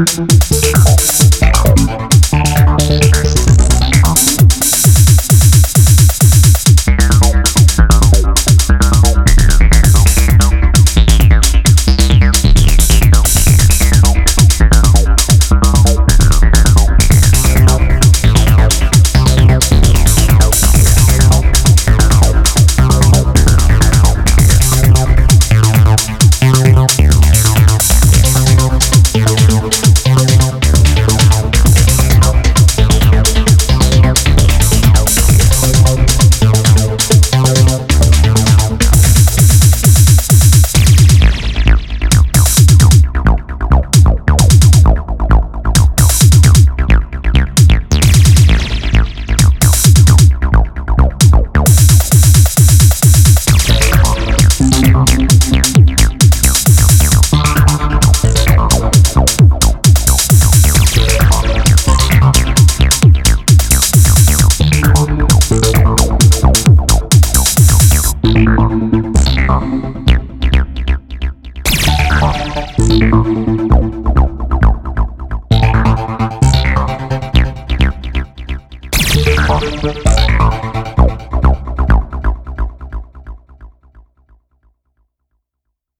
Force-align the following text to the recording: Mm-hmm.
Mm-hmm. 0.00 0.37